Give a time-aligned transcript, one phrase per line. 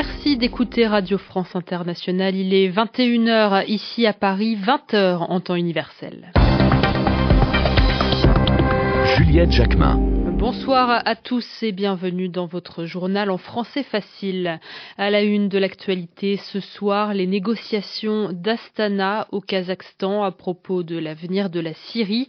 [0.00, 2.36] Merci d'écouter Radio France Internationale.
[2.36, 6.30] Il est 21h ici à Paris, 20h en temps universel.
[9.16, 10.07] Juliette Jacquemin.
[10.38, 14.60] Bonsoir à tous et bienvenue dans votre journal en français facile.
[14.96, 20.96] À la une de l'actualité ce soir, les négociations d'Astana au Kazakhstan à propos de
[20.96, 22.28] l'avenir de la Syrie.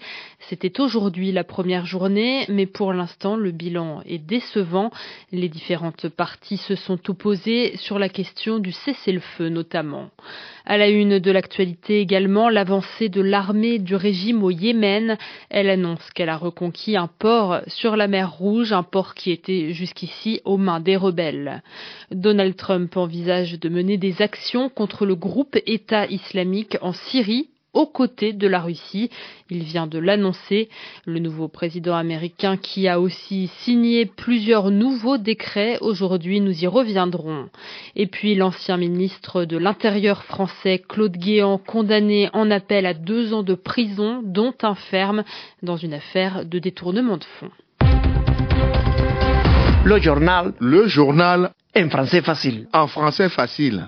[0.50, 4.90] C'était aujourd'hui la première journée, mais pour l'instant le bilan est décevant.
[5.32, 10.10] Les différentes parties se sont opposées sur la question du cessez-le-feu notamment.
[10.70, 15.18] À la une de l'actualité également, l'avancée de l'armée du régime au Yémen.
[15.50, 19.74] Elle annonce qu'elle a reconquis un port sur la mer Rouge, un port qui était
[19.74, 21.64] jusqu'ici aux mains des rebelles.
[22.12, 27.50] Donald Trump envisage de mener des actions contre le groupe État islamique en Syrie
[27.80, 29.10] aux côtés de la Russie.
[29.50, 30.68] Il vient de l'annoncer.
[31.06, 35.78] Le nouveau président américain qui a aussi signé plusieurs nouveaux décrets.
[35.80, 37.48] Aujourd'hui, nous y reviendrons.
[37.96, 43.44] Et puis l'ancien ministre de l'Intérieur français, Claude Guéant, condamné en appel à deux ans
[43.44, 45.24] de prison, dont un ferme,
[45.64, 47.52] dans une affaire de détournement de fonds.
[49.86, 50.54] Le journal.
[50.60, 51.52] Le journal.
[51.78, 52.68] En français facile.
[52.74, 53.88] En français facile.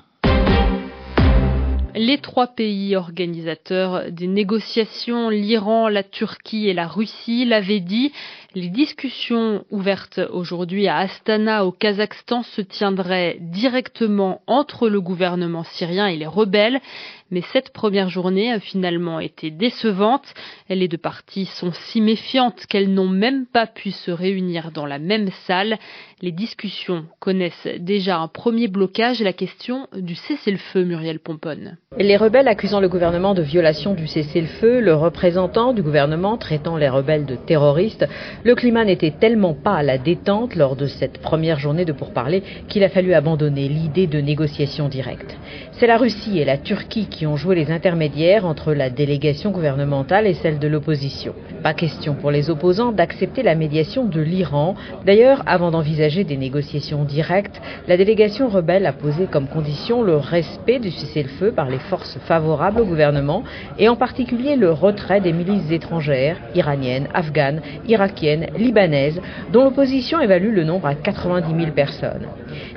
[1.96, 8.14] Les trois pays organisateurs des négociations, l'Iran, la Turquie et la Russie, l'avaient dit,
[8.54, 16.08] les discussions ouvertes aujourd'hui à Astana au Kazakhstan se tiendraient directement entre le gouvernement syrien
[16.08, 16.82] et les rebelles.
[17.30, 20.34] Mais cette première journée a finalement été décevante.
[20.68, 25.00] Les deux parties sont si méfiantes qu'elles n'ont même pas pu se réunir dans la
[25.00, 25.80] même salle.
[26.22, 31.78] Les discussions connaissent déjà un premier blocage, la question du cessez-le-feu, Muriel Pomponne.
[32.00, 36.88] Les rebelles accusant le gouvernement de violation du cessez-le-feu, le représentant du gouvernement traitant les
[36.88, 38.08] rebelles de terroristes,
[38.46, 42.44] le climat n'était tellement pas à la détente lors de cette première journée de pourparlers
[42.70, 45.38] qu'il a fallu abandonner l'idée de négociation directe.
[45.74, 50.28] C'est la Russie et la Turquie qui ont joué les intermédiaires entre la délégation gouvernementale
[50.28, 51.36] et celle de l'opposition.
[51.62, 54.76] Pas question pour les opposants d'accepter la médiation de l'Iran.
[55.06, 60.80] D'ailleurs, avant d'envisager des négociations directes, la délégation rebelle a posé comme condition le respect
[60.80, 63.44] du cessez-le-feu par les forces favorables au gouvernement
[63.78, 69.22] et en particulier le retrait des milices étrangères, iraniennes, afghanes, irakiennes, libanaises,
[69.52, 72.28] dont l'opposition évalue le nombre à 90 000 personnes.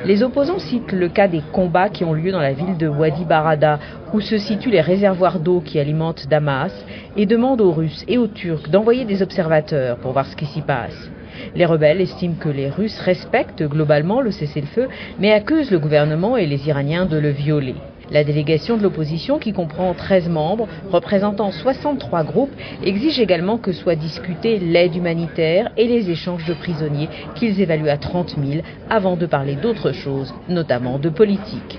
[0.04, 3.24] Les opposants citent le cas des combats qui ont lieu dans la ville de Wadi
[3.24, 3.78] Barada,
[4.12, 6.72] où se situent les réservoirs d'eau qui alimentent Damas,
[7.16, 10.62] et demandent aux Russes et aux Turcs d'envoyer des observateurs pour voir ce qui s'y
[10.62, 11.10] passe.
[11.54, 14.88] Les rebelles estiment que les Russes respectent globalement le cessez-le-feu,
[15.18, 17.74] mais accusent le gouvernement et les Iraniens de le violer.
[18.10, 22.54] La délégation de l'opposition, qui comprend 13 membres, représentant 63 groupes,
[22.84, 27.96] exige également que soit discutée l'aide humanitaire et les échanges de prisonniers qu'ils évaluent à
[27.96, 31.78] 30 000 avant de parler d'autre chose, notamment de politique.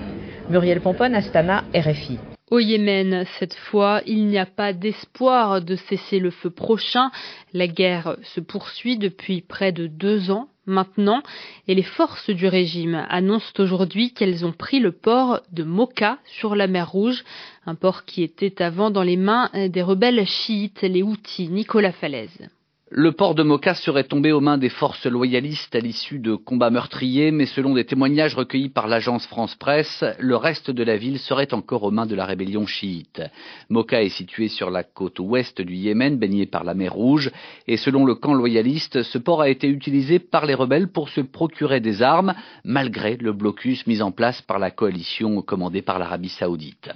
[0.49, 2.19] Muriel Pompon, Astana, RFI.
[2.51, 7.09] Au Yémen, cette fois, il n'y a pas d'espoir de cesser le feu prochain.
[7.53, 11.21] La guerre se poursuit depuis près de deux ans maintenant
[11.67, 16.55] et les forces du régime annoncent aujourd'hui qu'elles ont pris le port de Moka sur
[16.55, 17.23] la mer Rouge,
[17.65, 21.49] un port qui était avant dans les mains des rebelles chiites, les Houthis.
[21.49, 22.49] Nicolas Falaise.
[22.97, 26.69] Le port de Moka serait tombé aux mains des forces loyalistes à l'issue de combats
[26.69, 31.19] meurtriers, mais selon des témoignages recueillis par l'agence France Presse, le reste de la ville
[31.19, 33.21] serait encore aux mains de la rébellion chiite.
[33.67, 37.31] Moka est situé sur la côte ouest du Yémen, baignée par la mer Rouge,
[37.67, 41.19] et selon le camp loyaliste, ce port a été utilisé par les rebelles pour se
[41.19, 46.29] procurer des armes, malgré le blocus mis en place par la coalition commandée par l'Arabie
[46.29, 46.91] saoudite.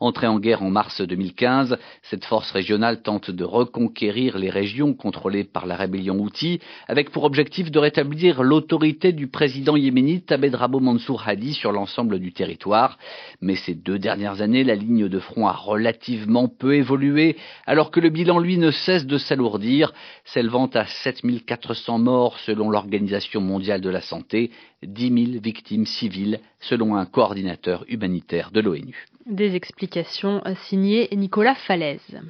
[0.00, 5.43] Entrée en guerre en mars 2015, cette force régionale tente de reconquérir les régions contrôlées
[5.52, 10.80] par la rébellion Houthi, avec pour objectif de rétablir l'autorité du président yéménite Abed Rabo
[10.80, 12.98] Mansour Hadi sur l'ensemble du territoire.
[13.40, 18.00] Mais ces deux dernières années, la ligne de front a relativement peu évolué, alors que
[18.00, 19.92] le bilan, lui, ne cesse de s'alourdir,
[20.24, 24.50] s'élevant à 7400 morts selon l'Organisation mondiale de la santé,
[24.82, 29.06] 10 000 victimes civiles selon un coordinateur humanitaire de l'ONU.
[29.26, 32.20] Des explications signées Nicolas Falaise.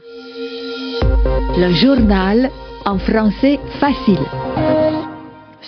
[1.57, 2.51] Le journal
[2.85, 4.19] en français facile.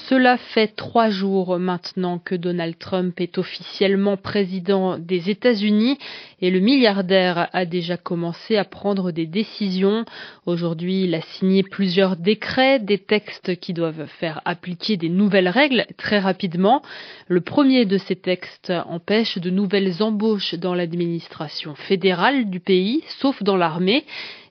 [0.09, 5.99] Cela fait trois jours maintenant que Donald Trump est officiellement président des États-Unis
[6.41, 10.05] et le milliardaire a déjà commencé à prendre des décisions.
[10.45, 15.87] Aujourd'hui, il a signé plusieurs décrets, des textes qui doivent faire appliquer des nouvelles règles
[15.97, 16.83] très rapidement.
[17.29, 23.43] Le premier de ces textes empêche de nouvelles embauches dans l'administration fédérale du pays, sauf
[23.43, 24.05] dans l'armée.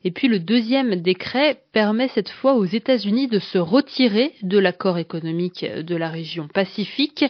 [0.05, 4.99] Et puis le deuxième décret permet cette fois aux États-Unis de se retirer de l'accord
[4.99, 7.25] économique de la région Pacifique.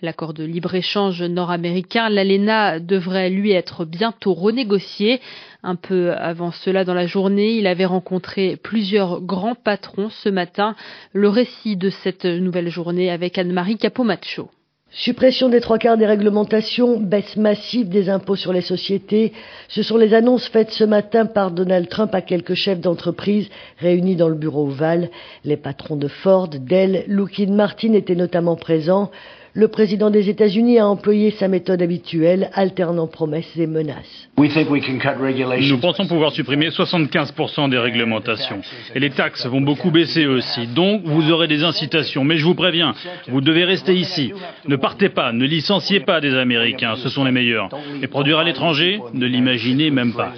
[0.00, 5.20] L'accord de libre-échange nord-américain, l'ALENA, devrait lui être bientôt renégocié.
[5.62, 10.74] Un peu avant cela dans la journée, il avait rencontré plusieurs grands patrons ce matin.
[11.12, 14.48] Le récit de cette nouvelle journée avec Anne-Marie Capomacho.
[14.92, 19.32] Suppression des trois quarts des réglementations, baisse massive des impôts sur les sociétés,
[19.68, 23.48] ce sont les annonces faites ce matin par Donald Trump à quelques chefs d'entreprise
[23.78, 25.10] réunis dans le bureau ovale.
[25.44, 29.12] Les patrons de Ford, Dell, Lockheed Martin étaient notamment présents
[29.52, 34.28] le président des États-Unis a employé sa méthode habituelle, alternant promesses et menaces.
[34.38, 38.60] Nous pensons pouvoir supprimer 75% des réglementations.
[38.94, 40.66] Et les taxes vont beaucoup baisser aussi.
[40.68, 42.24] Donc, vous aurez des incitations.
[42.24, 42.94] Mais je vous préviens,
[43.28, 44.32] vous devez rester ici.
[44.66, 47.68] Ne partez pas, ne licenciez pas des Américains, ce sont les meilleurs.
[48.02, 50.32] Et produire à l'étranger, ne l'imaginez même pas.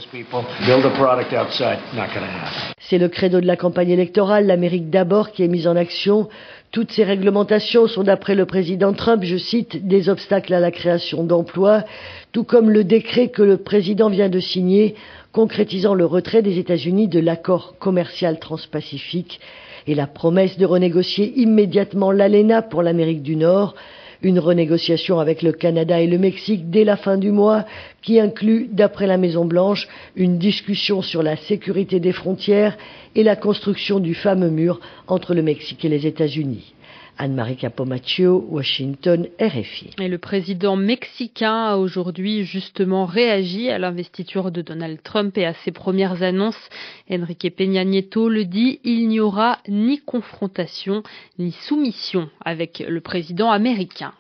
[2.79, 6.29] C'est le credo de la campagne électorale, l'Amérique d'abord, qui est mise en action.
[6.72, 11.22] Toutes ces réglementations sont, d'après le président Trump, je cite, des obstacles à la création
[11.22, 11.84] d'emplois,
[12.32, 14.94] tout comme le décret que le président vient de signer
[15.32, 19.38] concrétisant le retrait des États-Unis de l'accord commercial transpacifique
[19.86, 23.74] et la promesse de renégocier immédiatement l'ALENA pour l'Amérique du Nord,
[24.22, 27.64] une renégociation avec le Canada et le Mexique dès la fin du mois
[28.02, 32.76] qui inclut, d'après la Maison-Blanche, une discussion sur la sécurité des frontières
[33.14, 36.74] et la construction du fameux mur entre le Mexique et les États-Unis.
[37.22, 39.90] Anne-Marie Capomaccio, Washington, RFI.
[40.00, 45.54] Et le président mexicain a aujourd'hui justement réagi à l'investiture de Donald Trump et à
[45.54, 46.69] ses premières annonces.
[47.08, 51.04] Enrique Peña Nieto le dit, il n'y aura ni confrontation
[51.38, 54.14] ni soumission avec le président américain.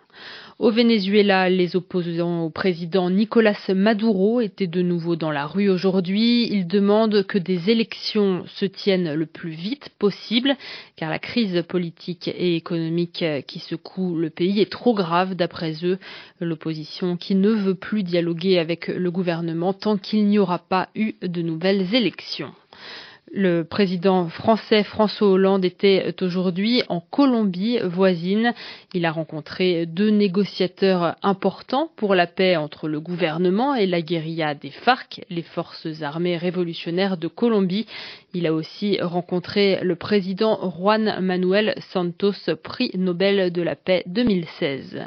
[0.62, 6.46] Au Venezuela, les opposants au président Nicolas Maduro étaient de nouveau dans la rue aujourd'hui.
[6.52, 10.54] Ils demandent que des élections se tiennent le plus vite possible,
[10.94, 15.98] car la crise politique et économique qui secoue le pays est trop grave d'après eux.
[16.38, 21.16] L'opposition qui ne veut plus dialoguer avec le gouvernement tant qu'il n'y aura pas eu
[21.22, 22.52] de nouvelles élections.
[23.34, 28.52] Le président français François Hollande était aujourd'hui en Colombie voisine.
[28.92, 34.54] Il a rencontré deux négociateurs importants pour la paix entre le gouvernement et la guérilla
[34.54, 37.86] des FARC, les forces armées révolutionnaires de Colombie.
[38.34, 45.04] Il a aussi rencontré le président Juan Manuel Santos, prix Nobel de la paix 2016.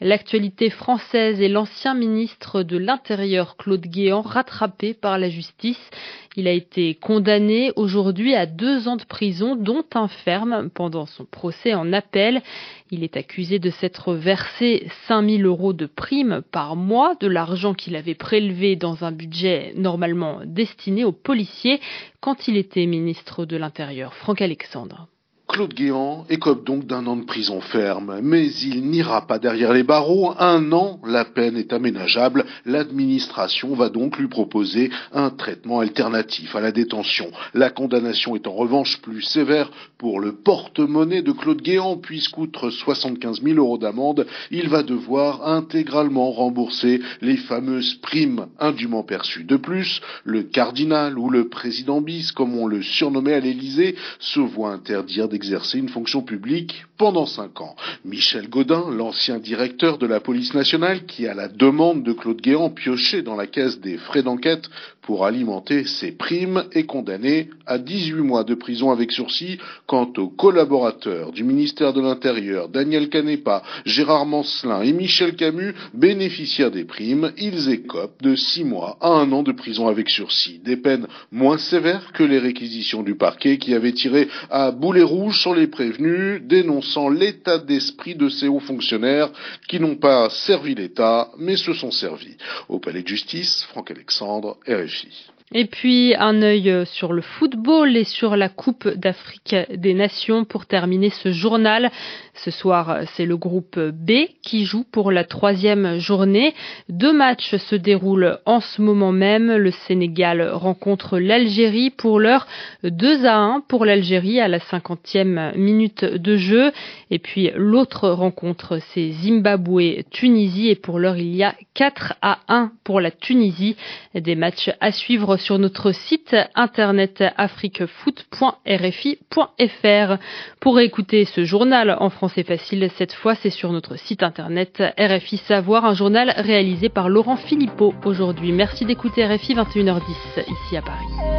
[0.00, 5.90] L'actualité française et l'ancien ministre de l'Intérieur Claude Guéant rattrapé par la justice.
[6.36, 11.24] Il a été condamné aujourd'hui à deux ans de prison, dont un ferme, pendant son
[11.24, 12.42] procès en appel.
[12.90, 17.94] Il est accusé de s'être versé 5000 euros de primes par mois, de l'argent qu'il
[17.94, 21.80] avait prélevé dans un budget normalement destiné aux policiers
[22.20, 24.14] quand il était ministre de l'Intérieur.
[24.14, 25.08] Franck Alexandre.
[25.46, 29.82] Claude Guéant écope donc d'un an de prison ferme, mais il n'ira pas derrière les
[29.82, 30.32] barreaux.
[30.38, 32.46] Un an, la peine est aménageable.
[32.64, 37.30] L'administration va donc lui proposer un traitement alternatif à la détention.
[37.52, 43.42] La condamnation est en revanche plus sévère pour le porte-monnaie de Claude Guéant, puisqu'outre 75
[43.42, 49.44] 000 euros d'amende, il va devoir intégralement rembourser les fameuses primes indûment perçues.
[49.44, 54.40] De plus, le cardinal ou le président bis, comme on le surnommait à l'Élysée, se
[54.40, 57.76] voit interdire exercer une fonction publique pendant cinq ans.
[58.04, 62.70] Michel Godin, l'ancien directeur de la police nationale, qui à la demande de Claude Guéant
[62.70, 64.70] pioché dans la caisse des frais d'enquête
[65.04, 69.58] pour alimenter ses primes, est condamné à 18 mois de prison avec sursis.
[69.86, 76.70] Quant aux collaborateurs du ministère de l'Intérieur, Daniel Canepa, Gérard Mancelin et Michel Camus, bénéficiaires
[76.70, 80.60] des primes, ils écopent de six mois à un an de prison avec sursis.
[80.64, 85.40] Des peines moins sévères que les réquisitions du parquet qui avait tiré à boulet rouge
[85.40, 89.30] sur les prévenus, dénonçant l'état d'esprit de ces hauts fonctionnaires
[89.68, 92.36] qui n'ont pas servi l'État, mais se sont servis.
[92.68, 94.58] Au palais de justice, Franck Alexandre,
[94.94, 95.33] RFI.
[95.52, 100.64] Et puis un œil sur le football et sur la Coupe d'Afrique des Nations pour
[100.64, 101.90] terminer ce journal.
[102.32, 106.54] Ce soir, c'est le groupe B qui joue pour la troisième journée.
[106.88, 109.54] Deux matchs se déroulent en ce moment même.
[109.54, 112.46] Le Sénégal rencontre l'Algérie pour l'heure
[112.82, 116.72] 2 à 1 pour l'Algérie à la cinquantième minute de jeu.
[117.10, 122.72] Et puis l'autre rencontre, c'est Zimbabwe-Tunisie et pour l'heure, il y a 4 à 1
[122.82, 123.76] pour la Tunisie.
[124.14, 124.90] Des matchs à
[125.36, 130.16] sur notre site internet afriquefoot.rfi.fr.
[130.60, 135.38] Pour écouter ce journal en français facile, cette fois c'est sur notre site internet RFI
[135.38, 138.52] Savoir, un journal réalisé par Laurent Philippot aujourd'hui.
[138.52, 141.33] Merci d'écouter RFI 21h10 ici à Paris.